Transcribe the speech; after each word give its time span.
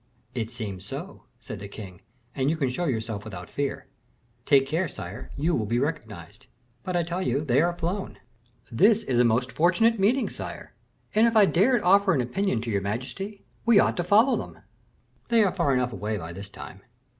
"It 0.33 0.49
seems 0.49 0.83
so," 0.83 1.25
said 1.37 1.59
the 1.59 1.67
king, 1.67 2.01
"and 2.33 2.49
you 2.49 2.57
can 2.57 2.69
show 2.69 2.85
yourself 2.85 3.23
without 3.23 3.51
fear." 3.51 3.85
"Take 4.47 4.65
care, 4.65 4.87
sire, 4.87 5.29
you 5.37 5.53
will 5.53 5.67
be 5.67 5.77
recognized." 5.77 6.47
"But 6.81 6.95
I 6.95 7.03
tell 7.03 7.21
you 7.21 7.45
they 7.45 7.61
are 7.61 7.77
flown." 7.77 8.17
"This 8.71 9.03
is 9.03 9.19
a 9.19 9.23
most 9.23 9.51
fortunate 9.51 9.99
meeting, 9.99 10.27
sire; 10.27 10.73
and, 11.13 11.27
if 11.27 11.35
I 11.37 11.45
dared 11.45 11.83
offer 11.83 12.13
an 12.15 12.21
opinion 12.21 12.61
to 12.61 12.71
your 12.71 12.81
majesty, 12.81 13.43
we 13.63 13.79
ought 13.79 13.95
to 13.97 14.03
follow 14.03 14.35
them." 14.35 14.63
"They 15.27 15.43
are 15.43 15.53
far 15.53 15.71
enough 15.71 15.93
away 15.93 16.17
by 16.17 16.33
this 16.33 16.49
time." 16.49 16.81